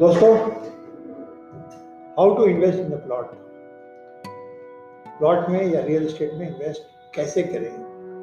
दोस्तों 0.00 0.28
how 2.18 2.34
to 2.36 2.44
invest 2.44 2.78
in 2.80 2.88
the 2.88 2.98
plot 3.06 3.32
plot 5.18 5.48
में 5.48 5.72
या 5.72 5.80
रियल 5.80 6.04
एस्टेट 6.04 6.30
में 6.34 6.46
इन्वेस्ट 6.48 6.82
कैसे 7.14 7.42
करें? 7.42 7.74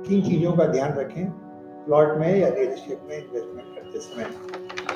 किन 0.08 0.21
चीज़ों 0.21 0.54
का 0.54 0.66
ध्यान 0.66 0.94
रखें? 0.94 1.30
प्लॉट 1.86 2.18
में 2.18 2.40
या 2.40 2.48
रियल 2.48 2.71
एस्टेट 2.71 3.00
में 3.09 3.18
इन्वेस्टमेंट 3.18 3.76
करते 3.76 4.00
समय? 4.00 4.26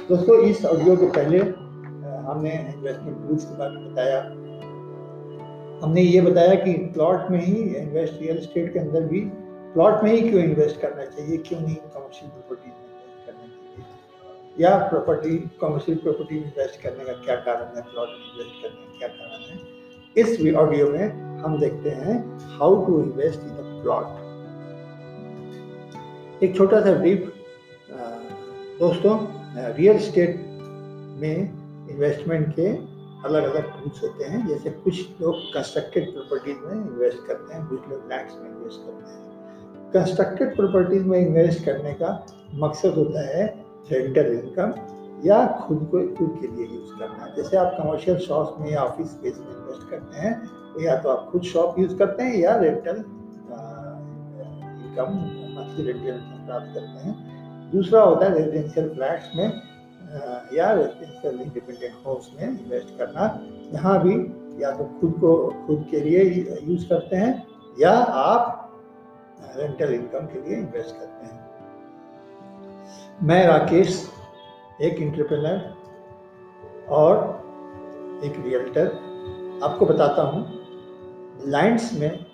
दोस्तों, 0.09 0.39
इस 0.41 0.65
ऑडियो 0.65 0.95
के 0.95 1.05
पहले 1.11 1.39
हमने 2.29 2.53
इन्वेस्टमेंट 2.73 3.27
टूल्स 3.27 3.45
के 3.45 3.57
बारे 3.57 3.75
में 3.75 3.91
बताया। 3.91 4.19
हमने 5.85 6.01
ये 6.01 6.21
बताया 6.21 6.55
कि 6.65 6.73
प्लॉट 6.73 7.31
में 7.31 7.39
ही 7.39 7.61
इन्वेस्ट 7.75 8.21
रियल 8.21 8.37
एस्टेट 8.37 8.73
के 8.73 8.79
अंदर 8.79 9.01
भी 9.01 9.21
प्लॉट 9.73 10.03
में 10.03 10.11
ही 10.11 10.29
क्यों 10.29 10.43
इन्वेस्ट 10.43 10.81
करना 10.81 11.05
चाहिए? 11.05 11.37
क्यों 11.37 11.61
नहीं? 11.61 11.75
कमर्शियल 11.75 12.31
प्रॉपर्टी 12.31 12.69
में 12.69 12.75
इन्वेस्ट 12.75 13.25
करना 13.25 13.39
चाहिए? 13.39 13.60
या 14.59 14.77
प्रॉपर्टी 14.87 15.37
कमर्शियल 15.61 15.97
प्रॉपर्टी 15.97 16.35
में 16.35 16.43
इन्वेस्ट 16.43 16.81
करने 16.81 17.03
का 17.05 17.13
क्या 17.25 17.35
कारण 17.45 17.75
है 17.75 17.81
प्लॉट 17.83 18.07
में 18.07 18.25
इन्वेस्ट 18.31 18.61
करने 18.61 18.81
का 18.85 18.97
क्या 18.97 19.07
कारण 19.09 19.41
है? 19.49 19.55
इस 20.17 20.55
ऑडियो 20.55 20.87
में 20.87 21.05
हम 21.41 21.59
देखते 21.59 21.89
हैं 21.89 22.15
how 22.57 22.85
to 22.85 23.01
invest 23.03 23.39
in 23.41 23.81
plot 23.83 24.19
एक 26.43 26.55
छोटा 26.57 26.81
सा 26.81 26.91
ब्रीफ 26.93 27.31
दोस्तों 28.79 29.17
रियल 29.75 29.97
स्टेट 29.99 30.35
में 31.21 31.35
इन्वेस्टमेंट 31.91 32.53
के 32.55 32.67
अलग 33.27 33.43
अलग 33.43 33.71
टूल्स 33.71 34.03
होते 34.03 34.23
हैं। 34.23 34.47
जैसे 34.47 34.69
कुछ 34.69 35.21
लोग 35.21 35.35
कंस्ट्रक्टेड 35.53 36.11
प्रॉपर्टीज़ 36.13 36.57
में 36.57 36.73
इन्वेस्ट 36.75 37.25
करते 37.27 37.53
हैं, 37.53 37.65
कुछ 37.67 37.89
लोग 37.89 37.99
लैंड्स 38.11 38.33
में 38.35 38.47
इन्वेस्ट 38.49 38.85
करते 38.85 39.11
हैं। 39.11 39.91
कंस्ट्रक्टेड 39.93 40.55
प्रॉपर्टीज़ 40.55 41.03
में 41.03 41.19
इन्वेस्ट 41.19 41.65
करने 41.65 41.93
का 41.93 42.09
मकसद 42.63 42.93
होता 42.93 43.27
है 43.27 43.43
रेंटल 43.89 44.31
इनकम 44.33 44.73
या 45.25 45.45
खुद 45.59 45.79
को 45.91 45.99
खुद 46.15 46.37
के 46.41 46.47
लिए 46.47 46.65
यूज़ 46.67 46.91
करना 46.99 47.23
है। 47.23 47.35
जैसे 47.35 47.57
आप 47.57 47.75
कमर्शियल 47.77 48.17
शॉप 48.19 48.55
में 48.59 48.69
या 48.71 48.83
ऑफ़िस 48.83 49.07
स्पेस 49.11 49.37
में 49.39 49.47
इन्वेस्ट 49.47 49.89
करते 49.89 50.17
हैं 50.19 50.33
तो 50.73 50.81
या 50.81 50.95
तो 51.01 51.09
आप 51.09 51.27
खुद 51.31 51.41
शॉप 51.43 51.79
यूज़ 51.79 51.95
करते 51.97 52.23
हैं 52.23 52.35
या 52.37 52.55
rental 52.57 53.03
income 54.83 55.09
monthly 55.55 55.85
rental 55.85 56.07
income 56.07 56.45
प्राप्त 56.45 56.73
करते 56.73 57.07
हैं। 57.07 57.13
दूसरा 57.71 58.01
होता 58.01 58.25
है 58.25 58.31
रेजिडेंशियल 58.33 58.89
फ्लैट्स 58.93 59.35
में 59.35 59.47
या 60.53 60.71
रेजिडेंशियल 60.73 61.41
इंडिपेंडेंट 61.41 61.93
हाउस 62.05 62.31
में 62.35 62.47
इन्वेस्ट 62.47 62.97
करना। 62.97 63.23
यहाँ 63.73 64.01
भी 64.03 64.15
या 64.63 64.71
तो 64.77 64.83
खुद 64.99 65.13
को, 65.21 65.35
खुद 65.67 65.85
के 65.91 65.99
लिए 65.99 66.23
यूज़ 66.63 66.87
करते 66.89 67.15
हैं 67.15 67.31
या 67.79 67.91
आप 67.91 68.43
रेंटल 69.57 69.93
इनकम 69.93 70.25
के 70.25 70.41
लिए 70.41 70.57
इन्वेस्ट 70.57 70.95
करते 70.95 71.25
हैं। 71.25 71.39
मैं 73.23 73.47
राकेश, 73.47 74.11
एक 74.81 74.93
इंटरप्रेनर 74.93 75.75
और 76.89 77.17
एक 78.25 78.33
रियल्टर 78.45 78.87
आपको 79.63 79.85
बताता 79.85 80.21
हूँ 80.21 80.45
लैंड्स 81.47 81.93
में 81.93 82.25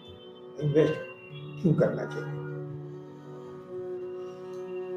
इन्वेस्ट 0.64 0.94
क्यों 1.62 1.74
करना 1.74 2.06
चाहिए? 2.06 2.38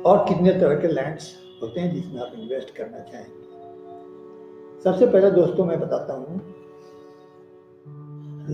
और 0.02 0.24
कितने 0.28 0.52
तरह 0.52 0.74
के 0.74 0.88
लैंड्स 0.88 1.36
होते 1.62 1.80
हैं 1.80 1.94
जिसमें 1.94 2.20
आप 2.20 2.32
इन्वेस्ट 2.34 2.76
करना 2.76 2.98
चाहेंगे? 2.98 3.42
सबसे 4.82 5.06
पहले 5.06 5.30
दोस्तों 5.30 5.64
मैं 5.64 5.80
बताता 5.80 6.14
हूँ 6.14 6.40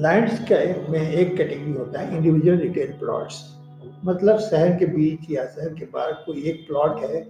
लैंड्स 0.02 0.38
के 0.52 0.90
में 0.90 1.12
एक 1.12 1.36
कैटेगरी 1.36 1.72
होता 1.72 2.00
है 2.00 2.16
इंडिविजुअल 2.16 2.58
रिटेल 2.58 2.92
प्लॉट्स 2.92 3.65
मतलब 4.04 4.38
शहर 4.40 4.76
के 4.78 4.86
बीच 4.86 5.30
या 5.30 5.44
शहर 5.46 5.74
के 5.74 5.86
बाहर 5.92 6.12
कोई 6.26 6.42
एक 6.48 6.66
प्लॉट 6.66 7.00
है 7.00 7.24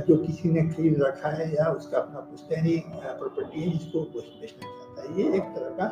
जो 0.00 0.16
किसी 0.16 0.50
ने 0.50 0.62
खरीद 0.64 1.02
रखा 1.02 1.28
है 1.28 1.48
या 1.54 1.64
उसका 1.70 1.98
अपना 1.98 2.20
पुश्तैनी 2.20 2.76
प्रॉपर्टी 2.88 3.60
है 3.60 3.70
जिसको 3.70 4.00
बेचना 4.00 4.68
चाहता 4.68 5.02
है। 5.02 5.20
ये 5.20 5.36
एक 5.36 5.44
तरह 5.54 5.70
का 5.78 5.86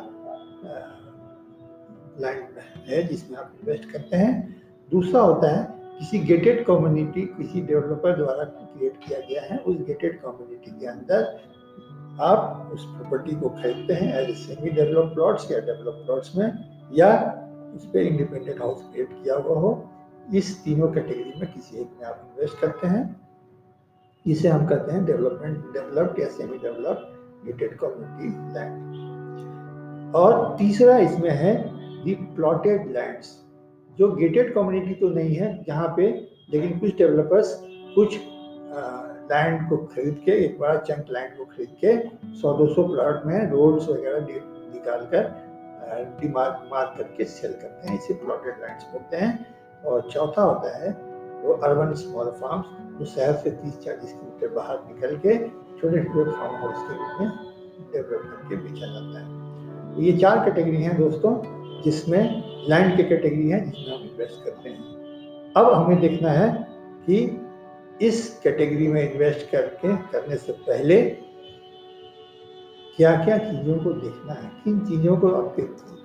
लैंड 2.21 2.59
है 2.87 3.03
जिसमें 3.07 3.37
आप 3.37 3.53
इन्वेस्ट 3.53 3.91
करते 3.91 4.17
हैं। 4.17 4.33
दूसरा 4.91 5.21
होता 5.21 5.49
है, 5.51 5.67
किसी 5.99 6.19
गेटेड 6.21 6.63
कम्युनिटी 6.65 7.21
किसी 7.37 7.61
डेवलपर 7.61 8.15
द्वारा 8.17 8.43
क्रिएट 8.43 8.97
किया 9.05 9.19
गया 9.19 9.41
है, 9.43 9.57
उस 9.57 9.77
गेटेड 9.87 10.19
कम्युनिटी 10.21 10.79
के 10.79 10.87
अंदर 10.87 12.21
आप 12.21 12.69
उस 12.73 12.85
प्रॉपर्टी 12.87 13.35
को 13.35 13.49
खरीदते 13.51 13.93
हैं 13.93 14.13
as 14.13 14.29
a 14.29 14.33
semi 14.35 14.69
develop 14.71 15.13
plots 15.13 15.51
या 15.51 15.59
डेवलप 15.61 16.03
प्लॉट्स 16.05 16.35
में, 16.35 16.51
या 16.93 17.09
उस 17.75 17.85
पर 17.85 17.99
इंडिपेंडेंट 17.99 18.61
हाउस 18.61 18.81
क्रिएट 18.83 19.09
किया 19.13 19.35
हुआ 19.35 19.59
हो। 19.59 19.71
इस 20.31 20.63
तीनों 20.63 20.87
कैटेगरी 20.91 21.39
में 21.39 21.51
किसी 21.53 21.77
एक 21.77 21.89
में 21.99 22.07
आप 22.07 22.21
इन्वेस्ट 22.25 22.59
करते 22.59 22.87
हैं। 22.87 23.03
इसे 24.25 24.47
हम 24.47 24.65
कहते 24.67 24.91
हैं 24.91 25.05
डेवलपमेंट 25.05 25.73
डेवलप्ड 25.73 26.19
या 26.19 26.27
semi 26.29 26.57
developed 26.57 27.45
gated 27.47 27.77
community 27.79 28.53
land 28.53 30.13
और 30.15 30.55
तीसरा 30.57 30.97
इसमें 30.99 31.29
है 31.31 31.55
दी 32.03 32.13
प्लॉटेड 32.35 32.91
लैंड्स 32.91 33.39
जो 33.97 34.11
गेटेड 34.11 34.53
कम्युनिटी 34.53 34.93
तो 34.95 35.09
नहीं 35.09 35.35
है, 35.35 35.63
जहाँ 35.63 35.93
पे 35.97 36.07
लेकिन 36.53 36.79
कुछ 36.79 36.95
डेवलपर्स 36.97 37.57
कुछ 37.95 38.17
लैंड 39.31 39.69
को 39.69 39.77
खरीद 39.77 40.21
के, 40.25 40.31
एक 40.45 40.59
बड़ा 40.59 40.75
चंक 40.77 41.05
लैंड 41.11 41.37
को 41.37 41.45
खरीद 41.45 41.75
के 41.83 41.97
सौ 42.41 42.53
दो 42.57 42.73
सौ 42.73 42.83
प्लॉट 42.87 43.25
में 43.25 43.49
रोड्स 43.51 43.87
वगैरह 43.89 44.25
निकाल 44.73 45.05
कर 45.13 46.17
डिमार्क 46.21 46.67
मार्क 46.71 46.95
करके 46.97 47.25
सेल 47.25 47.51
करते 47.53 47.87
हैं। 47.87 47.97
इसे 47.97 48.13
प्लॉटेड 48.13 48.55
लैंड्स 48.61 48.83
बोलते 48.93 49.17
हैं। 49.17 49.45
और 49.85 50.09
चौथा 50.11 50.41
होता 50.41 50.77
है, 50.77 50.91
वो 51.43 51.53
अर्बन 51.53 51.93
स्मॉल 51.93 52.29
फार्म्स 52.31 52.65
जो 52.99 53.05
शहर 53.05 53.33
से 53.33 53.49
30-40 53.51 54.11
किलोमीटर 54.11 54.53
बाहर 54.55 54.77
निकल 54.87 55.15
के 55.17 55.37
छोटे 55.79 56.03
छोटे 56.03 56.31
फार्म 56.31 56.55
हाउस 56.55 56.77
के 56.77 56.93
रूप 56.93 57.21
में 57.21 57.29
डेवलप 57.93 58.21
करके 58.31 58.55
बेचा 58.55 58.87
जाता 58.87 59.19
है। 59.19 59.95
तो 59.95 60.01
ये 60.01 60.17
चार 60.17 60.45
कैटेगरी 60.45 60.81
हैं 60.83 60.97
दोस्तों, 60.97 61.35
जिसमें 61.81 62.21
लैंड 62.69 62.95
की 62.97 63.03
कैटेगरी 63.03 63.49
है, 63.49 63.59
जिसमें 63.65 63.95
हम 63.97 64.03
इन्वेस्ट 64.03 64.45
करते 64.45 64.69
हैं। 64.69 65.53
अब 65.55 65.73
हमें 65.73 65.99
देखना 66.01 66.29
है 66.29 66.49
कि 67.05 67.17
इस 68.01 68.39
कैटेगरी 68.43 68.87
में 68.87 69.11
इन्वेस्ट 69.11 69.51
करके, 69.51 69.95
करने 69.97 70.35
से 70.35 70.51
पहले 70.51 71.01
क्या 72.97 73.11
क्या 73.25 73.37
चीज़ों 73.37 73.77
को 73.77 73.91
देखना 73.91 74.33
है, 74.33 74.51
किन 74.63 74.79
चीज़ों 74.79 75.17
को 75.17 75.31
आपके 75.31 75.61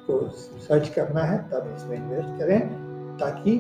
को 0.06 0.28
सर्च 0.58 0.88
करना 0.88 1.20
है, 1.20 1.38
तब 1.50 1.72
इसमें 1.76 1.96
इन्वेस्ट 1.96 2.38
करें। 2.38 2.87
ताकि 3.20 3.52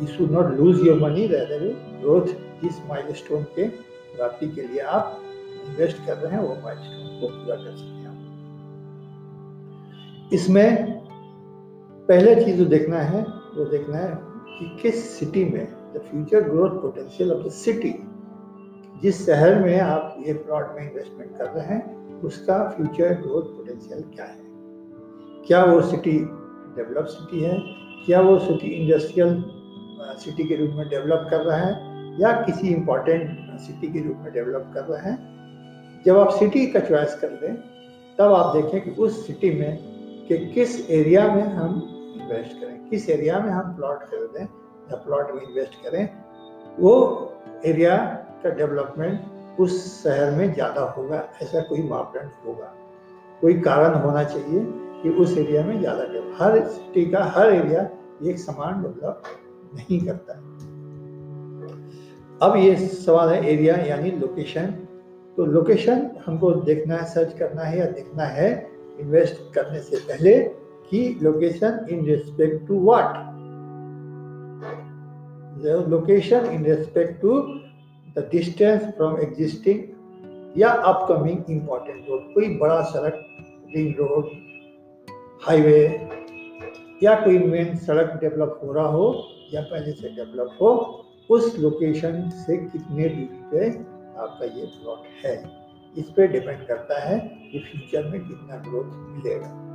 you 0.00 0.06
should 0.06 0.30
not 0.30 0.46
lose 0.54 0.86
your 0.86 0.98
money 1.00 1.26
rather 1.26 1.64
growth 2.02 2.26
जिस 2.62 2.78
माइलस्टोन 2.88 3.42
के 3.42 3.68
प्राप्ति 4.16 4.48
के 4.48 4.62
लिए 4.62 4.80
आप 4.80 5.20
इन्वेस्ट 5.68 5.96
कर 6.06 6.16
रहे 6.16 6.32
हैं, 6.32 6.42
वो 6.42 6.54
माइलस्टोन 6.64 7.20
को 7.20 7.26
पूरा 7.28 7.56
कर 7.56 7.76
सकें 7.76 8.06
आप। 8.06 8.16
इसमें 10.32 11.00
पहले 12.08 12.34
चीज़ 12.44 12.56
जो 12.56 12.64
देखना 12.64 12.98
है, 12.98 13.22
वो 13.56 13.64
देखना 13.64 13.96
है 13.96 14.18
कि 14.48 14.76
किस 14.82 15.18
सिटी 15.18 15.44
में 15.44 15.92
the 15.94 15.98
future 15.98 16.40
growth 16.48 16.70
potential 16.70 17.32
of 17.32 17.46
the 17.46 17.50
city 17.50 17.94
जिस 19.02 19.26
शहर 19.26 19.58
में 19.62 19.80
आप 19.80 20.16
ये 20.26 20.32
प्लॉट 20.32 20.66
में 20.76 20.82
इन्वेस्टमेंट 20.88 21.38
कर 21.38 21.44
रहे 21.44 21.66
हैं, 21.66 22.20
उसका 22.20 22.68
फ्यूचर 22.68 23.14
ग्रोथ 23.22 23.42
पोटेंशियल 23.42 24.02
क्या 24.14 24.24
है? 24.24 24.40
क्या 25.46 25.64
वो 25.64 25.80
सिटी 25.82 26.18
डेवलप 26.76 27.04
सिटी 27.04 27.40
है? 27.40 27.56
क्या 28.06 28.20
वो 28.20 28.38
सिटी 28.38 28.66
इंडस्ट्रियल 28.66 29.42
सिटी 30.18 30.44
के 30.44 30.56
रूप 30.56 30.70
में 30.74 30.88
डेवलप 30.88 31.26
कर 31.30 31.40
रहा 31.40 31.58
है 31.58 32.18
या 32.20 32.32
किसी 32.42 32.68
इम्पोर्टेंट 32.68 33.58
सिटी 33.60 33.92
के 33.92 34.06
रूप 34.06 34.16
में 34.20 34.32
डेवलप 34.32 34.70
कर 34.74 34.84
रहा 34.84 35.10
है? 35.10 35.16
जब 36.04 36.18
आप 36.18 36.30
सिटी 36.30 36.66
का 36.66 36.80
चॉइस 36.80 37.14
कर 37.14 37.28
दें, 37.28 37.54
तब 38.18 38.32
आप 38.32 38.54
देखें 38.56 38.80
कि 38.80 38.90
उस 39.02 39.26
सिटी 39.26 39.50
में 39.50 39.78
कि 40.28 40.38
किस 40.46 40.90
एरिया 40.90 41.26
में 41.34 41.42
हम 41.42 41.74
इन्वेस्ट 42.20 42.60
करें, 42.60 42.88
किस 42.88 43.08
एरिया 43.10 43.38
में 43.40 43.50
हम 43.52 43.74
प्लॉट 43.76 44.02
खरीदें 44.02 44.42
या 44.42 44.96
प्लॉट 44.96 45.34
में 45.34 45.42
इन्वेस्ट 45.42 45.74
करें, 45.74 46.08
वो 46.78 46.94
एरिया 47.64 47.96
का 48.42 48.50
डेवलपमेंट 48.50 49.60
उस 49.60 50.02
शहर 50.04 50.30
में 50.30 50.52
ज़्यादा 50.54 50.82
होगा, 50.82 51.28
ऐसा 51.42 51.60
कोई 51.60 51.82
मापदंड 51.82 52.30
होगा। 52.46 52.72
कोई 53.40 53.54
कारण 53.60 53.94
होना 53.94 54.24
चाहिए 54.24 54.60
कि 55.02 55.10
उस 55.22 55.36
एरिया 55.38 55.64
में 55.66 55.78
ज़्यादा 55.80 56.04
डेवलप 56.04 56.36
हर 56.40 56.60
सिटी 56.66 57.04
का, 57.06 57.24
हर 57.24 57.52
एरिया 57.52 57.88
एक 58.30 58.38
समान 58.38 58.82
डेवलप 58.82 59.22
नहीं 59.74 60.00
करता। 60.00 60.34
है 60.34 60.48
अब 62.42 62.56
ये 62.56 62.76
सवाल 62.76 63.28
है 63.28 63.44
एरिया 63.52 63.76
यानी 63.76 64.10
लोकेशन 64.10 64.66
तो 65.36 65.44
लोकेशन 65.46 66.10
हमको 66.26 66.50
देखना 66.66 66.96
है 66.96 67.04
सर्च 67.04 67.38
करना 67.38 67.62
है 67.62 67.78
या 67.78 67.86
देखना 67.90 68.24
है 68.38 68.48
इन्वेस्ट 69.00 69.54
करने 69.54 69.80
से 69.80 69.96
पहले 70.08 70.38
कि 70.90 71.18
location 71.22 71.86
in 71.90 72.04
respect 72.06 72.66
to 72.68 72.80
what 72.80 73.28
location 75.88 76.46
in 76.52 76.64
respect 76.64 77.20
to 77.22 77.40
the 78.16 78.28
distance 78.32 78.82
from 78.96 79.18
existing 79.22 80.58
या 80.60 80.68
अपकमिंग 80.68 81.50
इंपॉर्टेंट 81.50 82.08
रोड 82.08 82.32
कोई 82.34 82.48
बड़ा 82.58 82.80
सड़क 82.82 83.24
रिंग 83.76 83.94
रोड 83.98 84.30
हाईवे 85.42 86.08
या 87.02 87.14
कोई 87.14 87.38
मेन 87.38 87.76
सड़क 87.76 88.20
डेवलप 88.20 88.60
हो 88.64 88.72
रहा 88.72 88.86
हो 88.86 89.24
या 89.54 89.60
पहले 89.60 89.92
से 89.92 90.08
डेवलप 90.08 90.58
हो, 90.60 91.04
उस 91.30 91.58
लोकेशन 91.58 92.28
से 92.28 92.56
कितने 92.56 93.08
दूरी 93.08 93.42
पे 93.50 93.70
आपका 94.20 94.44
ये 94.44 94.66
प्लॉट 94.66 94.98
है? 95.24 95.60
इस 95.98 96.10
पर 96.10 96.26
डिपेंड 96.26 96.66
करता 96.66 97.00
है 97.00 97.18
कि 97.20 97.58
फ्यूचर 97.58 98.08
में 98.08 98.20
कितना 98.20 98.56
ग्रोथ 98.56 98.84
मिलेगा। 98.84 99.66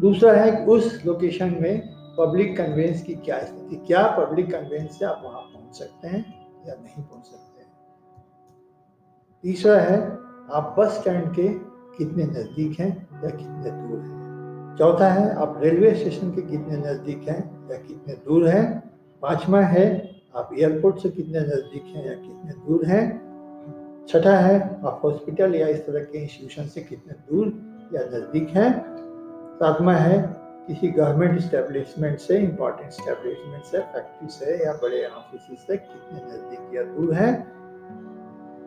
दूसरा 0.00 0.32
है 0.32 0.50
कि 0.50 0.64
उस 0.64 1.02
लोकेशन 1.06 1.58
में 1.60 1.94
पब्लिक 2.18 2.56
कन्वेंस 2.56 3.02
की 3.02 3.14
क्या 3.14 3.38
स्थिति, 3.38 3.76
क्या 3.76 4.06
पब्लिक 4.06 4.50
कन्वेंस 4.50 4.98
से 4.98 5.04
आप 5.04 5.22
वहाँ 5.24 5.40
पहुँच 5.40 5.76
सकते 5.76 6.08
हैं 6.08 6.48
या 6.68 6.74
नहीं 6.74 7.04
पहुँच 7.04 7.26
सकते 7.26 7.62
हैं? 7.62 7.72
तीसरा 9.42 9.80
है, 9.80 10.00
आप 10.52 10.74
बस 10.78 11.00
स्टैंड 11.00 11.34
के 11.34 11.74
कितने 11.98 12.24
नज़दीक 12.24 12.80
हैं? 12.80 13.13
या 13.24 13.30
कितने 13.30 13.70
दूर 13.70 13.98
हैं? 13.98 14.24
चौथा 14.78 15.08
है, 15.08 15.34
आप 15.34 15.60
रेलवे 15.62 15.94
स्टेशन 15.94 16.30
के 16.30 16.42
कितने 16.42 16.76
नज़दीक 16.76 17.28
हैं 17.28 17.70
या 17.70 17.76
कितने 17.76 18.14
दूर 18.14 18.48
हैं? 18.48 18.92
पांचवा 19.22 19.60
है, 19.60 20.10
आप 20.36 20.50
एयरपोर्ट 20.58 20.98
से 20.98 21.08
कितने 21.08 21.40
नज़दीक 21.40 21.84
हैं 21.86 22.06
या 22.06 22.14
कितने 22.14 22.52
दूर 22.52 22.84
हैं? 22.84 23.24
छठा 24.08 24.36
है, 24.36 24.80
आप 24.84 25.00
हॉस्पिटल 25.04 25.54
या 25.54 25.66
इस 25.66 25.86
तरह 25.86 26.04
के 26.04 26.18
इंस्टीट्यूशन 26.18 26.62
से 26.68 26.80
कितने 26.80 27.12
दूर 27.12 27.46
या 27.94 28.00
नज़दीक 28.02 28.48
हैं? 28.48 28.96
सातवा 29.56 29.92
है, 29.92 30.44
किसी 30.66 30.88
गवर्नमेंट 30.88 31.38
इस्टेब्लिशमेंट 31.38 32.18
से 32.18 32.38
इम्पोर्टेंट 32.38 32.88
इस्टेब्लिशमेंट 32.88 33.64
से 33.64 33.78
फैक्ट्री 33.78 34.28
से 34.28 34.66
या 34.66 34.72
बड़े 34.72 35.06
ऑफ़िस 35.06 35.66
से 35.66 35.76
कितने 35.76 36.18
नज़दीक 36.18 36.74
या 36.74 36.82
दूर 36.82 37.14
हैं? 37.14 37.52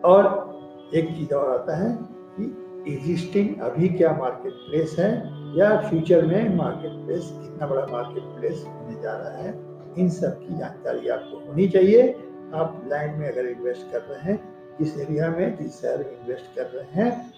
और 0.02 0.48
एक 0.94 1.08
चीज़ 1.08 1.34
और 1.34 1.60
आता 1.60 1.76
है 1.76 1.98
कि 2.06 2.67
एग्जिस्टिंग 2.88 3.62
अभी 3.62 3.90
क्या 3.90 4.12
मार्केट 4.14 4.54
प्लेस 4.54 4.96
है? 5.00 5.12
या 5.58 5.90
फ्यूचर 5.90 6.26
में 6.26 6.56
मार्केट 6.56 6.92
प्लेस 6.92 7.30
कितना 7.34 7.68
बड़ा 7.68 7.86
मार्केट 7.92 8.24
प्लेस 8.24 8.64
होने 8.68 9.02
जा 9.02 9.12
रहा 9.12 9.38
है? 9.38 9.54
इन 9.98 10.10
सब 10.10 10.40
की 10.40 10.58
जानकारी 10.58 11.08
आपको 11.08 11.38
होनी 11.38 11.68
चाहिए। 11.70 12.10
आप 12.54 12.82
लैंड 12.88 13.18
में 13.18 13.32
अगर 13.32 13.46
इन्वेस्ट 13.46 13.92
कर 13.92 14.02
रहे 14.02 14.22
हैं, 14.22 14.40
जिस 14.80 14.98
एरिया 14.98 15.30
में, 15.30 15.58
जिस 15.58 15.82
शहर 15.82 15.98
में 15.98 16.22
इन्वेस्ट 16.22 16.56
कर 16.56 16.66
रहे 16.66 17.04
हैं, 17.04 17.34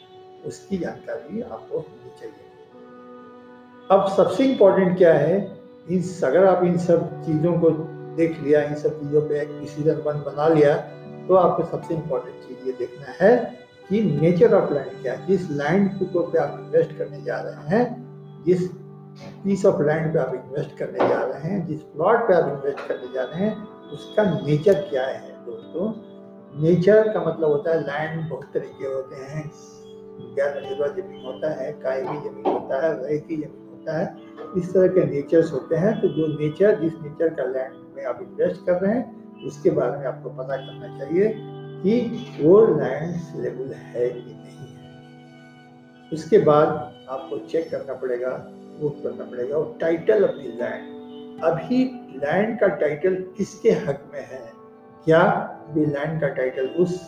उसकी 0.45 0.77
जानकारी 0.77 1.41
आपको 1.41 1.77
होनी 1.77 2.11
चाहिए। 2.19 2.45
अब 3.91 4.07
सबसे 4.07 4.43
इम्पोर्टेंट 4.43 4.97
क्या 4.97 5.13
है? 5.13 5.59
इन 5.89 6.03
अगर 6.23 6.45
आप 6.45 6.63
इन 6.63 6.77
सब 6.77 7.21
चीज़ों 7.25 7.53
को 7.59 7.69
देख 8.15 8.39
लिया, 8.39 8.61
इन 8.61 8.75
सब 8.75 8.99
चीज़ों 8.99 9.21
पे 9.21 9.41
एक 9.41 9.59
डिसीज़न 9.59 9.95
वन 9.95 10.13
बना 10.13 10.47
लिया 10.47 10.75
तो 11.27 11.35
आपको 11.35 11.63
सबसे 11.63 11.93
इम्पोर्टेंट 11.93 12.35
चीज़ 12.47 12.67
ये 12.67 12.73
देखना 12.73 13.25
है 13.25 13.59
कि 13.89 14.19
नेचर 14.21 14.53
ऑफ़ 14.53 14.73
लैंड 14.73 15.01
क्या 15.01 15.13
है? 15.13 15.27
जिस 15.27 15.51
लैंड 15.51 15.89
को 15.99 16.23
पे 16.23 16.37
आप 16.37 16.59
इन्वेस्ट 16.59 16.97
करने 16.97 17.21
जा 17.21 17.41
रहे 17.41 17.77
हैं, 17.77 18.09
जिस 18.45 18.67
पीस 19.43 19.65
ऑफ़ 19.65 19.81
लैंड 19.81 20.13
पे 20.13 20.19
आप 20.19 20.33
इन्वेस्ट 20.35 20.77
करने 20.77 21.09
जा 21.09 21.21
रहे 21.21 21.41
हैं, 21.41 21.67
जिस 21.67 21.81
प्लॉट 21.81 22.17
पे 22.17 22.33
आप 22.33 22.49
इन्वेस्ट 22.49 22.87
करने 22.87 23.13
जा 23.13 23.23
रहे 23.23 23.45
हैं, 23.45 23.67
उसका 23.91 24.23
नेचर 24.23 24.73
क्या 24.73 25.05
है 25.05 25.45
दोस्तों? 25.45 26.09
नेचर 26.61 27.13
का 27.13 27.19
मतलब 27.25 27.49
होता 27.49 27.71
है 27.71 27.81
लैंड 27.81 28.29
बहुत 28.29 28.51
तरीके 28.53 28.85
होते 28.85 29.15
हैं। 29.15 29.51
गैर 30.35 30.61
निर्भर 30.61 31.01
ज़मीन 31.01 31.25
होता 31.25 31.61
है 31.61 31.71
कायमी 31.71 32.29
ज़मीन 32.29 32.43
होता 32.47 32.87
है 32.87 33.07
रेती 33.07 33.35
ज़मीन 33.35 33.67
होता 33.71 33.97
है, 33.97 34.17
इस 34.57 34.73
तरह 34.73 34.87
के 34.87 35.05
नेचर्स 35.05 35.53
होते 35.53 35.75
हैं। 35.75 36.01
तो 36.01 36.07
जो 36.07 36.27
नेचर 36.27 36.79
जिस 36.79 36.93
नेचर 36.93 37.29
का 37.29 37.43
लैंड 37.43 37.73
में 37.95 38.05
आप 38.05 38.19
इन्वेस्ट 38.21 38.65
कर 38.65 38.73
रहे 38.73 38.95
हैं, 38.95 39.37
उसके 39.45 39.69
बारे 39.69 39.97
में 39.97 40.05
आपको 40.05 40.29
पता 40.29 40.55
करना 40.55 40.99
चाहिए। 40.99 41.58
कि 41.81 41.99
वो 42.41 42.59
लैंड 42.67 43.15
सेलेबल 43.15 43.73
है 43.73 44.09
कि 44.09 44.33
नहीं 44.33 44.67
है। 44.67 46.11
उसके 46.11 46.37
बाद 46.37 46.67
आपको 47.09 47.37
चेक 47.47 47.69
करना 47.71 47.93
पड़ेगा 47.93 48.31
वो 48.79 48.89
करना 49.03 49.25
पड़ेगा 49.25 49.57
और 49.57 49.77
टाइटल 49.81 50.23
ऑफ़ 50.23 50.31
द 50.31 50.53
लैंड 50.61 51.41
अभी 51.43 51.83
लैंड 52.15 52.59
का 52.59 52.67
टाइटल 52.67 53.15
किसके 53.37 53.71
हक 53.71 54.03
में 54.13 54.19
है? 54.21 54.41
क्या 55.05 55.23
भी 55.73 55.85
लैंड 55.85 56.19
का 56.21 56.27
टाइटल 56.27 56.67
उस 56.79 56.99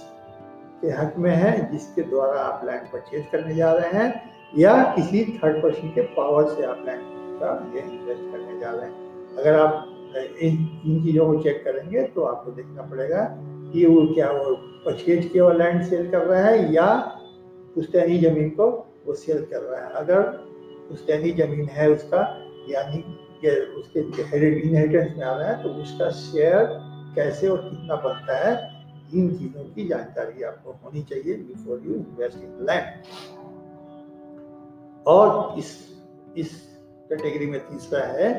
के 0.81 0.89
हक 0.89 1.15
में 1.17 1.31
है 1.31 1.71
जिसके 1.71 2.01
द्वारा 2.01 2.41
आप 2.41 2.65
लैंड 2.65 2.85
परचेज 2.87 3.25
करने 3.31 3.55
जा 3.55 3.71
रहे 3.73 3.89
हैं, 3.91 4.31
या 4.57 4.73
किसी 4.95 5.23
थर्ड 5.37 5.61
पर्सन 5.63 5.89
के 5.89 6.01
पावर 6.13 6.47
से 6.47 6.63
आप 6.65 6.83
लैंड 6.85 7.01
का 7.39 7.51
इन्वेस्ट 7.79 8.31
करने 8.31 8.59
जा 8.59 8.71
रहे 8.71 8.85
हैं? 8.85 9.35
अगर 9.37 9.59
आप, 9.59 9.85
इन 10.41 10.53
इन 10.85 11.03
चीज़ों 11.03 11.25
को 11.27 11.41
चेक 11.43 11.63
करेंगे 11.65 12.03
तो 12.05 12.23
आपको 12.23 12.51
देखना 12.51 12.81
पड़ेगा 12.81 13.23
कि 13.71 13.85
वो 13.85 14.05
क्या 14.13 14.29
वो 14.31 14.55
परचेज 14.85 15.29
किया 15.33 15.43
हुआ 15.43 15.53
लैंड 15.53 15.81
सेल 15.83 16.09
कर 16.11 16.25
रहा 16.25 16.43
है 16.43 16.73
या 16.73 16.87
पुश्तैनी 17.75 18.17
ज़मीन 18.19 18.49
को 18.49 18.69
वो 19.05 19.13
सेल 19.15 19.45
कर 19.51 19.61
रहा 19.61 19.81
है? 19.81 19.91
अगर 19.93 20.21
पुश्तैनी 20.89 21.31
ज़मीन 21.31 21.67
है 21.71 21.89
उसका, 21.91 22.21
यानी 22.69 23.03
उसके 23.79 23.99
इनहेरिटेंस 23.99 25.17
में 25.17 25.25
आ 25.25 25.35
रहा 25.37 25.47
है 25.47 25.63
तो 25.63 25.69
उसका 25.81 26.09
शेयर 26.17 26.65
कैसे 27.15 27.47
और 27.47 27.57
कितना 27.59 27.95
बनता 28.03 28.37
है? 28.37 28.53
इन 29.13 29.29
चीज़ों 29.37 29.63
की 29.75 29.87
जानकारी 29.87 30.43
आपको 30.43 30.71
होनी 30.83 31.01
चाहिए 31.03 31.33
before 31.37 31.81
you 31.85 31.93
invest 31.95 32.37
in 32.37 32.65
land 32.69 32.85
और 35.07 35.59
इस 35.59 35.71
इस 36.37 36.51
कैटेगरी 37.09 37.45
में 37.45 37.59
तीसरा 37.59 38.03
है 38.07 38.29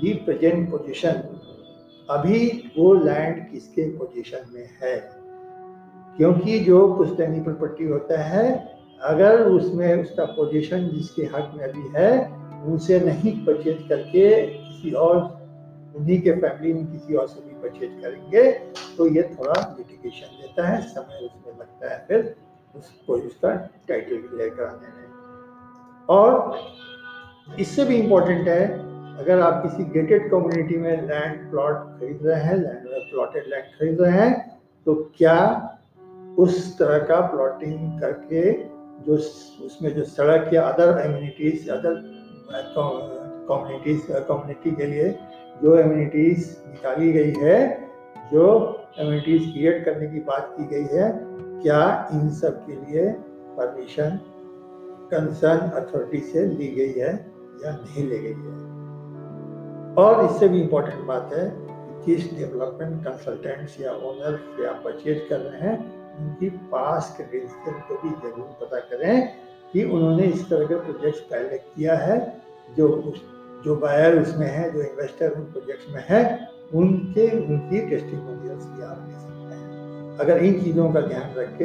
दी 0.00 0.12
प्रेजेंट 0.24 0.70
पोजीशन 0.70 1.22
अभी 2.10 2.72
वो 2.78 2.92
लैंड 2.94 3.50
किसके 3.50 3.82
पोजीशन 3.98 4.46
में 4.52 4.68
है? 4.82 4.96
क्योंकि 6.16 6.58
जो 6.60 6.92
पुश्तैनी 6.94 7.40
प्रॉपर्टी 7.40 7.84
होता 7.84 8.22
है, 8.22 8.46
अगर 9.02 9.42
उसमें 9.42 10.02
उसका 10.02 10.24
पोजीशन 10.24 10.88
जिसके 10.88 11.22
हक 11.24 11.52
में 11.56 11.64
अभी 11.64 11.84
है, 11.96 12.10
उनसे 12.64 13.00
नहीं 13.00 13.32
परचेज 13.46 13.84
करके 13.88 14.46
किसी 14.46 14.90
और, 14.92 15.16
उन्हीं 15.96 16.20
के 16.22 16.32
फैमिली 16.32 16.72
में 16.72 16.86
किसी 16.92 17.14
और 17.14 17.26
से 17.28 17.40
भी 17.40 17.54
परचेज 17.62 18.02
करेंगे 18.02 18.50
तो 18.96 19.06
ये 19.06 19.22
थोड़ा 19.38 19.76
लिटिगेशन 19.78 20.36
देता 20.42 20.66
है, 20.68 20.80
समय 20.82 21.26
उसमें 21.26 21.58
लगता 21.60 21.90
है, 21.90 22.04
फिर 22.08 22.34
उसको 22.74 23.14
उसका 23.14 23.54
टाइटल 23.88 24.16
क्लियर 24.16 24.48
कराने 24.50 24.88
में। 24.88 25.08
और 26.08 27.56
इससे 27.58 27.84
भी 27.84 27.96
इम्पोर्टेंट 27.96 28.48
है 28.48 28.89
अगर 29.20 29.40
आप 29.40 29.62
किसी 29.62 29.84
गेटेड 29.84 30.30
कम्युनिटी 30.30 30.76
में 30.76 31.08
लैंड 31.08 31.50
प्लॉट 31.50 31.74
खरीद 31.74 32.20
रहे 32.26 32.40
हैं 32.40 32.56
लैंड 32.56 32.86
प्लॉटेड 33.10 33.44
लैंड 33.48 33.64
खरीद 33.64 34.00
रहे 34.00 34.12
हैं 34.12 34.60
तो 34.86 34.94
क्या 35.16 35.36
उस 36.38 36.78
तरह 36.78 36.98
का 36.98 37.20
प्लॉटिंग 37.20 38.00
करके 38.00 38.52
जो 39.06 39.14
उसमें 39.66 39.94
जो 39.94 40.04
सड़क 40.04 40.54
या 40.54 40.62
other 40.62 41.00
amenities 41.00 41.68
other 41.68 42.00
communities 43.48 44.06
community 44.10 44.70
के 44.70 44.86
लिए 44.86 45.18
जो 45.62 45.76
एम्यूनिटीज 45.76 46.56
निकाली 46.68 47.12
गई 47.12 47.32
है, 47.32 47.88
जो 48.32 48.44
एम्यूनिटीज 48.98 49.52
क्रिएट 49.52 49.84
करने 49.84 50.06
की 50.06 50.20
बात 50.20 50.54
की 50.58 50.64
गई 50.64 50.96
है, 50.96 51.12
क्या 51.62 52.08
इन 52.12 52.30
सब 52.30 52.66
के 52.66 52.72
लिए 52.72 53.10
परमिशन 53.58 54.18
कंसर्न 55.12 55.70
अथॉरिटी 55.70 56.20
से 56.20 56.46
ली 56.46 56.68
गई 56.68 57.00
है 57.00 57.12
या 57.64 57.72
नहीं 57.72 58.08
ली 58.08 58.18
गई 58.18 58.28
है? 58.28 58.79
और 59.98 60.24
इससे 60.24 60.48
भी 60.48 60.60
इम्पोर्टेंट 60.60 61.04
बात 61.04 61.30
है 61.32 61.70
जिस 62.06 62.38
डेवलपमेंट 62.38 63.04
कंसल्टेंट्स 63.04 63.80
या 63.80 63.92
ओनर 63.92 64.36
से 64.56 64.66
आप 64.66 64.82
परचेज 64.84 65.26
कर 65.30 65.36
रहे 65.36 65.60
हैं 65.60 66.00
उनकी 66.18 66.48
पास 66.48 67.14
क्रेडेंशियल 67.16 67.74
को 67.74 67.94
भी 68.02 68.08
ज़रूर 68.08 68.56
पता 68.60 68.78
करें 68.78 69.28
कि 69.72 69.84
उन्होंने 69.84 70.24
इस 70.24 70.48
तरह 70.50 70.66
के 70.66 70.74
प्रोजेक्ट्स 70.74 71.20
पहले 71.20 71.58
किया 71.58 71.96
है, 71.96 72.42
जो 72.76 72.88
उस, 72.88 73.22
जो 73.64 73.76
बायर 73.76 74.22
उसमें 74.22 74.46
है, 74.46 74.72
जो 74.72 74.82
इन्वेस्टर 74.82 75.30
उन 75.30 75.42
प्रोजेक्ट्स 75.42 75.94
में 75.94 76.04
है, 76.08 76.48
उनके, 76.74 77.46
उनकी 77.46 77.80
टेस्टिमोनियल्स 77.90 78.64
भी 78.64 78.82
आप 78.82 79.06
ले 79.08 79.14
सकते 79.14 79.54
हैं। 79.54 80.18
अगर 80.18 80.38
इन 80.38 80.60
चीज़ों 80.60 80.92
का 80.92 81.00
ध्यान 81.00 81.34
रख, 81.36 81.62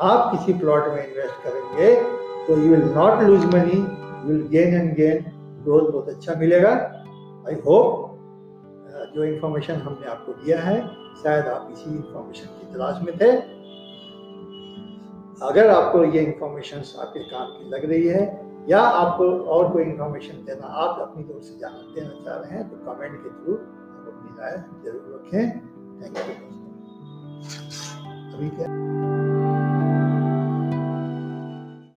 आप 0.00 0.30
किसी 0.32 0.58
प्लॉट 0.58 0.88
में 0.88 1.08
इन्वेस्ट 1.08 1.42
करेंगे 1.44 1.94
तो 2.46 2.56
you 2.56 2.70
will 2.70 2.84
not 2.84 3.22
lose 3.22 3.44
money 3.44 3.78
you 3.78 4.28
will 4.28 4.46
gain 4.48 4.74
and 4.74 4.94
gain 4.94 5.24
growth 5.64 5.90
बहुत 5.90 6.08
अच्छा 6.08 6.34
मिलेगा। 6.40 6.70
आई 7.48 7.54
होप 7.66 8.10
जो 9.14 9.24
इन्फॉर्मेशन 9.24 9.74
हमने 9.82 10.06
आपको 10.10 10.32
दिया 10.44 10.60
है, 10.60 10.76
शायद 11.22 11.46
आप 11.48 11.68
इसी 11.72 11.90
इन्फॉर्मेशन 11.90 12.46
की 12.58 12.72
तलाश 12.72 13.02
में 13.02 13.14
थे। 13.18 13.30
अगर 15.42 15.70
आपको 15.70 16.04
ये 16.04 16.20
इन्फॉर्मेशन 16.22 16.82
आपके 17.02 17.20
काम 17.30 17.46
की 17.52 17.68
लग 17.70 17.84
रही 17.90 18.06
है, 18.08 18.22
या 18.68 18.80
आपको 18.80 19.24
और 19.54 19.72
कोई 19.72 19.82
इन्फॉर्मेशन 19.82 20.44
देना 20.44 20.66
आप 20.84 21.00
अपनी 21.00 21.24
तरफ़ 21.24 21.42
से 21.42 21.58
जाना 21.58 21.80
देना 21.94 22.24
चाह 22.24 22.36
रहे 22.36 22.58
हैं 22.58 22.68
तो 22.70 22.76
कमेंट 22.86 23.14
के 23.22 23.30
थ्रू 23.30 23.54
आप 23.54 24.06
अपनी 24.14 24.30
राय 24.40 24.56
ज़रूर 24.84 25.02
रखें। 25.14 25.44
थैंक 26.00 26.16
यू 26.18 26.22
अभी 28.34 28.48
क्या 28.56 28.68